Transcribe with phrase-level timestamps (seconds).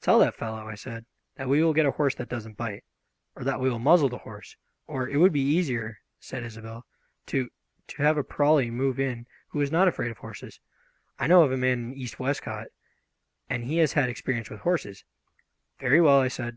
[0.00, 1.04] "Tell that fellow," I said,
[1.34, 2.84] "that we will get a horse that doesn't bite,
[3.34, 4.54] or that we will muzzle the horse,
[4.86, 6.86] or" "It would be easier," said Isobel,
[7.26, 7.50] "to
[7.88, 10.60] to have a Prawley move in who was not afraid of horses.
[11.18, 12.68] I know of a man in East Westcote,
[13.50, 15.02] and he has had experience with horses"
[15.80, 16.56] "Very well," I said.